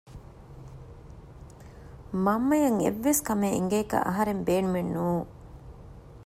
މަންމައަށް 2.23 2.79
އެއްވެސް 2.83 3.21
ކަމެއް 3.27 3.55
އެނގޭކަށް 3.55 4.05
އަހަރެން 4.07 4.41
ބޭނުމެއް 4.47 4.91
ނޫން 4.95 5.27